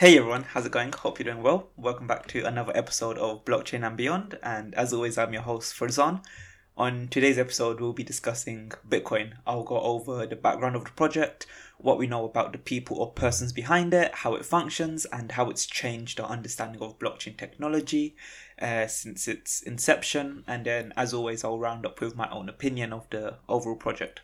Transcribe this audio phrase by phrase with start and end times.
[0.00, 0.94] Hey everyone, how's it going?
[0.94, 1.68] Hope you're doing well.
[1.76, 4.38] Welcome back to another episode of Blockchain and Beyond.
[4.42, 6.24] And as always, I'm your host, Farzan.
[6.74, 9.34] On today's episode, we'll be discussing Bitcoin.
[9.46, 11.44] I'll go over the background of the project,
[11.76, 15.50] what we know about the people or persons behind it, how it functions, and how
[15.50, 18.16] it's changed our understanding of blockchain technology
[18.58, 20.44] uh, since its inception.
[20.46, 24.22] And then, as always, I'll round up with my own opinion of the overall project.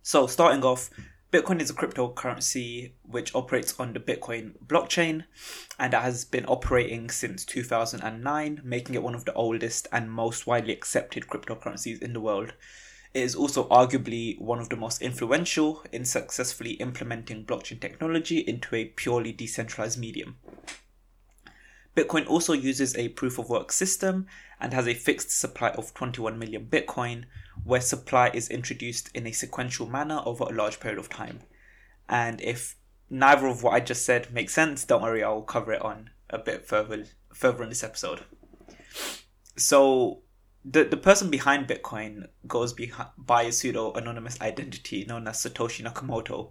[0.00, 0.88] So, starting off,
[1.32, 5.24] Bitcoin is a cryptocurrency which operates on the Bitcoin blockchain
[5.78, 10.46] and it has been operating since 2009, making it one of the oldest and most
[10.46, 12.52] widely accepted cryptocurrencies in the world.
[13.14, 18.76] It is also arguably one of the most influential in successfully implementing blockchain technology into
[18.76, 20.36] a purely decentralized medium.
[21.96, 24.26] Bitcoin also uses a proof of work system
[24.60, 27.24] and has a fixed supply of 21 million Bitcoin,
[27.64, 31.40] where supply is introduced in a sequential manner over a large period of time.
[32.08, 32.76] And if
[33.08, 36.38] neither of what I just said makes sense, don't worry, I'll cover it on a
[36.38, 38.20] bit further further in this episode.
[39.56, 40.22] So
[40.64, 42.74] the the person behind Bitcoin goes
[43.18, 46.50] by a pseudo anonymous identity known as Satoshi Nakamoto.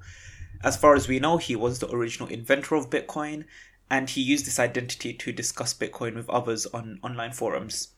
[0.63, 3.45] As far as we know, he was the original inventor of Bitcoin,
[3.89, 7.89] and he used this identity to discuss Bitcoin with others on online forums.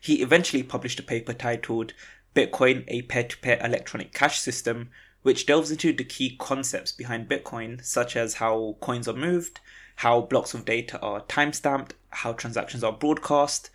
[0.00, 1.92] He eventually published a paper titled
[2.34, 4.90] Bitcoin, a peer to peer electronic cash system,
[5.22, 9.60] which delves into the key concepts behind Bitcoin, such as how coins are moved,
[9.96, 13.70] how blocks of data are timestamped, how transactions are broadcast,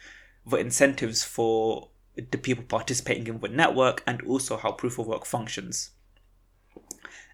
[0.46, 5.26] the incentives for the people participating in the network, and also how proof of work
[5.26, 5.92] functions.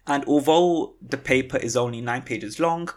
[0.06, 2.90] And although the paper is only nine pages long,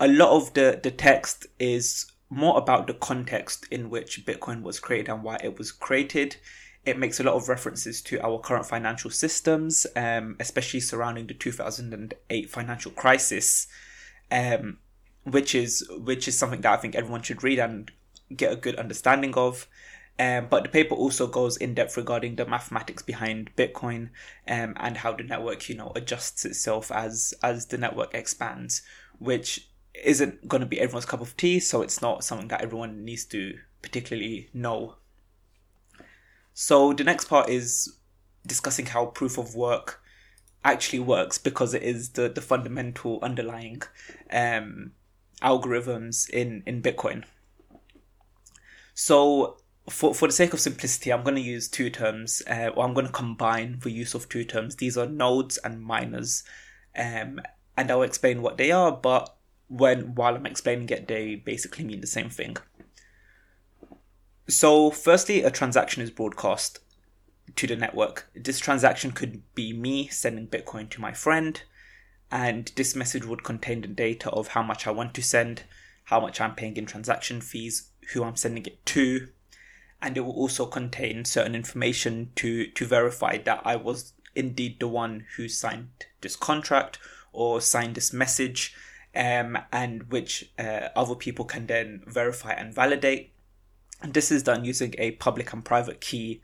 [0.00, 4.80] a lot of the, the text is more about the context in which Bitcoin was
[4.80, 6.36] created and why it was created.
[6.84, 11.34] It makes a lot of references to our current financial systems, um, especially surrounding the
[11.34, 13.66] 2008 financial crisis,
[14.30, 14.78] um,
[15.24, 17.90] which is which is something that I think everyone should read and
[18.34, 19.66] get a good understanding of.
[20.20, 24.10] Um, but the paper also goes in depth regarding the mathematics behind Bitcoin
[24.48, 28.82] um, and how the network, you know, adjusts itself as as the network expands,
[29.18, 29.68] which
[30.04, 33.24] isn't going to be everyone's cup of tea, so it's not something that everyone needs
[33.26, 34.96] to particularly know.
[36.54, 37.98] So the next part is
[38.46, 40.02] discussing how proof of work
[40.64, 43.82] actually works because it is the, the fundamental underlying
[44.32, 44.92] um,
[45.42, 47.24] algorithms in, in Bitcoin.
[48.94, 52.84] So for, for the sake of simplicity, I'm going to use two terms, uh, or
[52.84, 54.76] I'm going to combine the use of two terms.
[54.76, 56.42] These are nodes and miners,
[56.96, 57.40] um,
[57.76, 59.36] and I'll explain what they are, but
[59.68, 62.56] when while I'm explaining it, they basically mean the same thing.
[64.48, 66.80] So, firstly, a transaction is broadcast
[67.56, 68.30] to the network.
[68.34, 71.62] This transaction could be me sending Bitcoin to my friend,
[72.30, 75.64] and this message would contain the data of how much I want to send,
[76.04, 79.28] how much I'm paying in transaction fees, who I'm sending it to,
[80.00, 84.88] and it will also contain certain information to, to verify that I was indeed the
[84.88, 85.88] one who signed
[86.20, 86.98] this contract
[87.32, 88.74] or signed this message
[89.18, 93.32] um, and which uh, other people can then verify and validate.
[94.00, 96.40] And this is done using a public and private key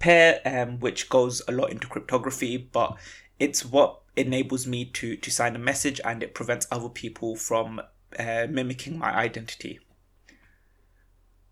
[0.00, 2.96] pair, um, which goes a lot into cryptography, but
[3.38, 7.80] it's what enables me to, to sign a message and it prevents other people from
[8.18, 9.78] uh, mimicking my identity.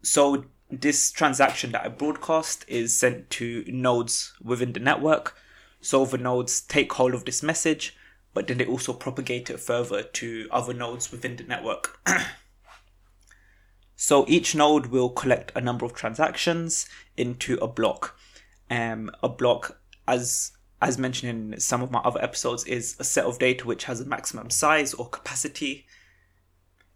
[0.03, 5.37] So, this transaction that I broadcast is sent to nodes within the network.
[5.81, 7.97] So, the nodes take hold of this message
[8.35, 12.01] but then they also propagate it further to other nodes within the network.
[13.97, 16.87] so each node will collect a number of transactions
[17.17, 18.19] into a block.
[18.69, 20.51] Um, a block, as
[20.83, 24.01] as mentioned in some of my other episodes, is a set of data which has
[24.01, 25.87] a maximum size or capacity.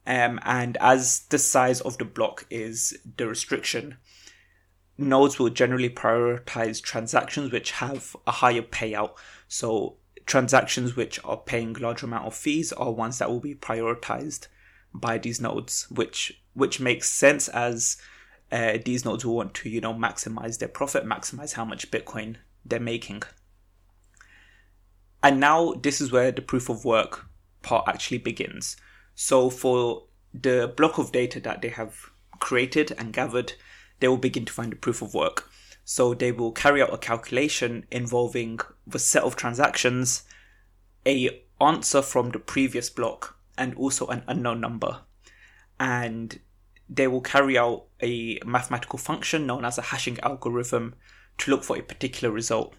[0.06, 3.96] Um, and as the size of the block is the restriction,
[4.98, 9.12] nodes will generally prioritize transactions which have a higher payout.
[9.46, 9.97] So
[10.28, 14.46] transactions which are paying large amount of fees are ones that will be prioritized
[14.94, 17.96] by these nodes, which which makes sense as
[18.52, 22.36] uh, these nodes will want to you know maximize their profit, maximize how much Bitcoin
[22.64, 23.22] they're making.
[25.22, 27.26] And now this is where the proof of work
[27.62, 28.76] part actually begins.
[29.14, 33.54] So for the block of data that they have created and gathered,
[33.98, 35.50] they will begin to find the proof of work.
[35.84, 40.22] So they will carry out a calculation involving the set of transactions,
[41.06, 45.00] a answer from the previous block, and also an unknown number.
[45.78, 46.40] And
[46.88, 50.94] they will carry out a mathematical function known as a hashing algorithm
[51.38, 52.74] to look for a particular result.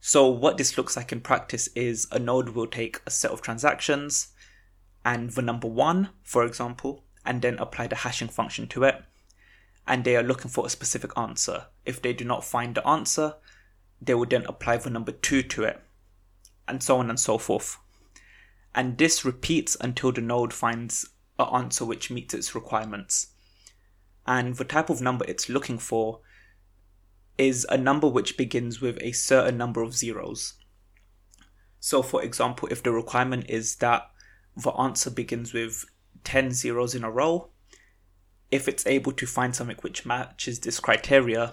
[0.00, 3.40] So, what this looks like in practice is a node will take a set of
[3.40, 4.28] transactions
[5.04, 9.02] and the number one, for example, and then apply the hashing function to it.
[9.86, 11.66] And they are looking for a specific answer.
[11.84, 13.34] If they do not find the answer,
[14.00, 15.80] they would then apply the number two to it,
[16.68, 17.78] and so on and so forth.
[18.74, 21.08] And this repeats until the node finds
[21.38, 23.28] an answer which meets its requirements.
[24.26, 26.20] And the type of number it's looking for
[27.36, 30.54] is a number which begins with a certain number of zeros.
[31.80, 34.10] So, for example, if the requirement is that
[34.56, 35.84] the answer begins with
[36.22, 37.50] 10 zeros in a row,
[38.50, 41.52] if it's able to find something which matches this criteria,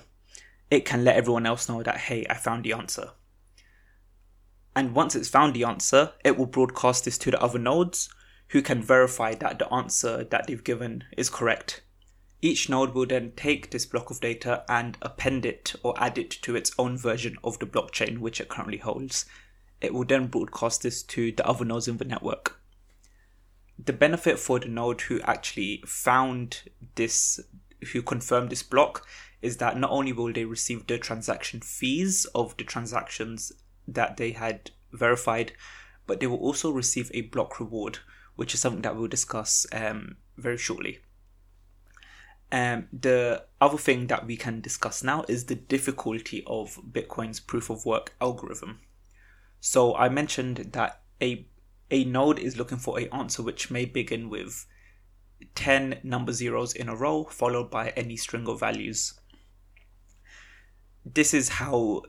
[0.72, 3.12] it can let everyone else know that, hey, I found the answer.
[4.74, 8.10] And once it's found the answer, it will broadcast this to the other nodes
[8.48, 11.84] who can verify that the answer that they've given is correct.
[12.42, 16.32] Each node will then take this block of data and append it or add it
[16.32, 19.26] to its own version of the blockchain which it currently holds.
[19.82, 22.62] It will then broadcast this to the other nodes in the network.
[23.78, 26.64] The benefit for the node who actually found
[26.96, 27.42] this,
[27.92, 29.06] who confirmed this block,
[29.42, 33.52] is that not only will they receive the transaction fees of the transactions
[33.88, 35.54] that they had verified,
[36.06, 38.00] but they will also receive a block reward,
[38.36, 41.00] which is something that we'll discuss um, very shortly.
[42.52, 47.70] Um, the other thing that we can discuss now is the difficulty of Bitcoin's proof
[47.70, 48.82] of work algorithm.
[49.62, 51.48] So I mentioned that a
[51.92, 54.66] a node is looking for a answer which may begin with
[55.56, 59.20] 10 number zeros in a row followed by any string of values.
[61.06, 62.04] This is how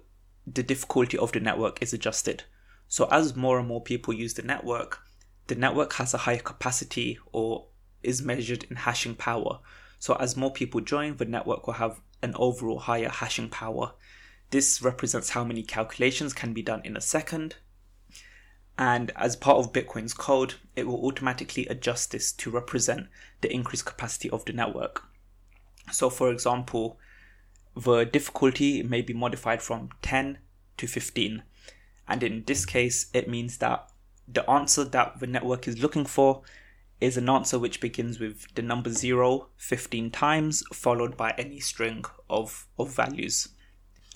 [0.46, 2.44] the difficulty of the network is adjusted.
[2.88, 5.00] So as more and more people use the network,
[5.46, 7.66] the network has a higher capacity or
[8.02, 9.60] is measured in hashing power.
[9.98, 13.92] So as more people join, the network will have an overall higher hashing power.
[14.50, 17.56] This represents how many calculations can be done in a second.
[18.78, 23.06] And as part of Bitcoin's code, it will automatically adjust this to represent
[23.40, 25.02] the increased capacity of the network.
[25.92, 26.98] So, for example,
[27.76, 30.38] the difficulty may be modified from 10
[30.76, 31.42] to 15.
[32.08, 33.88] And in this case, it means that
[34.28, 36.42] the answer that the network is looking for
[37.00, 42.04] is an answer which begins with the number 0 15 times, followed by any string
[42.30, 43.48] of, of values.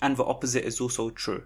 [0.01, 1.43] And the opposite is also true.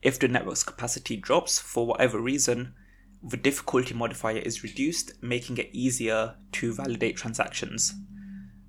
[0.00, 2.74] If the network's capacity drops for whatever reason,
[3.22, 7.94] the difficulty modifier is reduced, making it easier to validate transactions.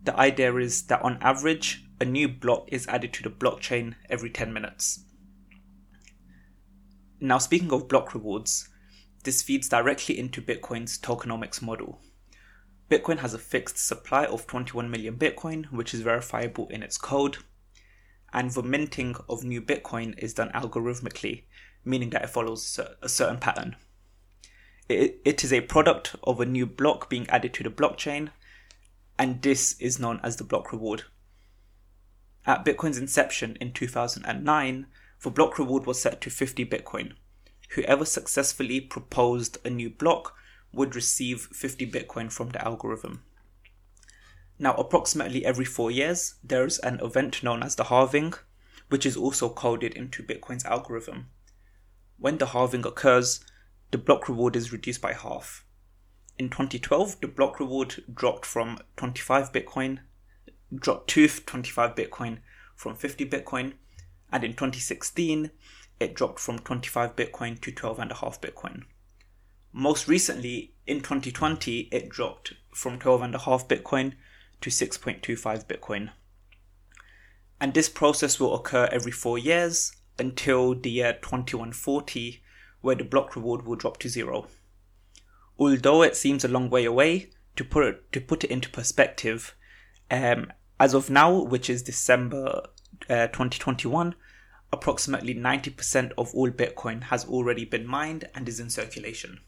[0.03, 4.29] The idea is that on average, a new block is added to the blockchain every
[4.29, 5.03] 10 minutes.
[7.19, 8.69] Now, speaking of block rewards,
[9.23, 11.99] this feeds directly into Bitcoin's tokenomics model.
[12.89, 17.37] Bitcoin has a fixed supply of 21 million Bitcoin, which is verifiable in its code.
[18.31, 21.43] And the minting of new Bitcoin is done algorithmically,
[21.83, 23.75] meaning that it follows a certain pattern.
[24.87, 28.29] It, is a product of a new block being added to the blockchain,
[29.19, 31.03] and this is known as the block reward.
[32.45, 34.87] At Bitcoin's inception in 2009,
[35.21, 37.13] the block reward was set to 50 Bitcoin.
[37.71, 40.35] Whoever successfully proposed a new block
[40.71, 43.23] would receive 50 Bitcoin from the algorithm.
[44.57, 48.33] Now, approximately every four years, there is an event known as the halving,
[48.89, 51.27] which is also coded into Bitcoin's algorithm.
[52.17, 53.39] When the halving occurs,
[53.91, 55.65] the block reward is reduced by half.
[56.37, 59.99] In 2012, the block reward dropped from 25 Bitcoin,
[60.75, 62.39] dropped to 25 Bitcoin
[62.75, 63.73] from 50 Bitcoin,
[64.31, 65.51] and in 2016,
[65.99, 68.83] it dropped from 25 Bitcoin to 12.5 Bitcoin.
[69.71, 74.13] Most recently, in 2020, it dropped from 12.5 Bitcoin
[74.61, 76.09] to 6.25 Bitcoin.
[77.61, 82.41] And this process will occur every four years until the year 2140,
[82.81, 84.47] where the block reward will drop to zero.
[85.57, 89.55] Although it seems a long way away, to put it, to put it into perspective,
[90.09, 92.63] um, as of now, which is December
[93.09, 94.15] uh, 2021,
[94.71, 99.39] approximately 90% of all Bitcoin has already been mined and is in circulation.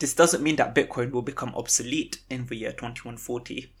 [0.00, 3.72] This doesn't mean that Bitcoin will become obsolete in the year 2140.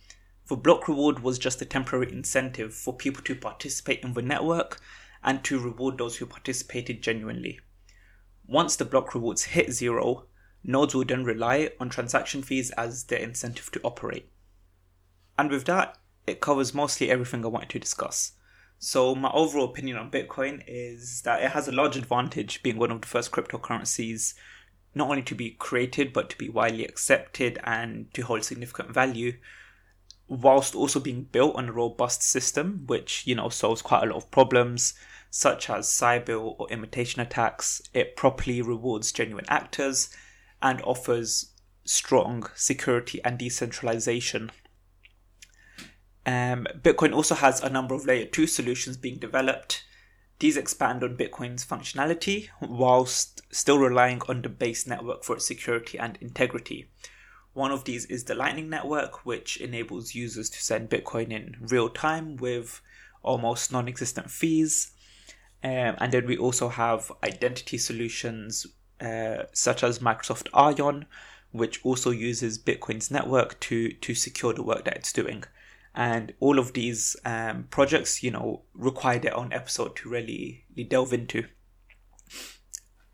[0.46, 4.80] The block reward was just a temporary incentive for people to participate in the network
[5.22, 7.60] and to reward those who participated genuinely.
[8.46, 10.26] Once the block rewards hit zero,
[10.62, 14.30] nodes will then rely on transaction fees as their incentive to operate.
[15.38, 18.32] And with that, it covers mostly everything I wanted to discuss.
[18.78, 22.90] So, my overall opinion on Bitcoin is that it has a large advantage being one
[22.90, 24.34] of the first cryptocurrencies
[24.94, 29.32] not only to be created but to be widely accepted and to hold significant value
[30.28, 34.16] whilst also being built on a robust system which you know solves quite a lot
[34.16, 34.94] of problems
[35.30, 40.10] such as cyber or imitation attacks it properly rewards genuine actors
[40.62, 44.50] and offers strong security and decentralization.
[46.26, 49.84] Um, Bitcoin also has a number of layer 2 solutions being developed.
[50.38, 55.98] These expand on Bitcoin's functionality whilst still relying on the base network for its security
[55.98, 56.88] and integrity.
[57.52, 61.88] One of these is the Lightning Network, which enables users to send Bitcoin in real
[61.88, 62.82] time with
[63.22, 64.90] almost non existent fees.
[65.62, 68.66] Um, and then we also have identity solutions
[69.00, 71.06] uh, such as Microsoft Ion,
[71.52, 75.44] which also uses Bitcoin's network to, to secure the work that it's doing.
[75.94, 80.88] And all of these um, projects, you know, require their own episode to really, really
[80.88, 81.44] delve into.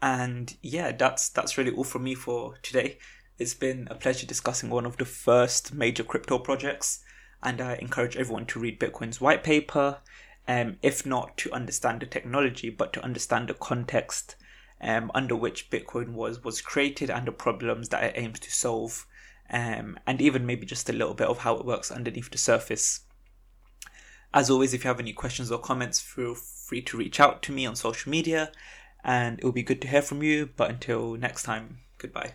[0.00, 2.98] And yeah, that's that's really all from me for today.
[3.38, 7.02] It's been a pleasure discussing one of the first major crypto projects,
[7.42, 9.98] and I encourage everyone to read Bitcoin's white paper,
[10.48, 14.36] um, if not to understand the technology, but to understand the context
[14.80, 19.06] um, under which Bitcoin was was created and the problems that it aims to solve,
[19.50, 23.00] um, and even maybe just a little bit of how it works underneath the surface.
[24.32, 27.52] As always, if you have any questions or comments, feel free to reach out to
[27.52, 28.52] me on social media,
[29.02, 30.50] and it will be good to hear from you.
[30.56, 32.34] But until next time, goodbye.